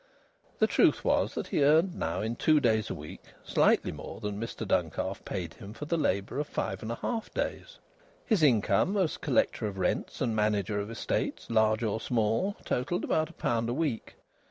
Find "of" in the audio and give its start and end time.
6.39-6.47, 9.67-9.77, 10.79-10.89